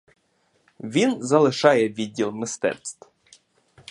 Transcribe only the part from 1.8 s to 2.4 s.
відділ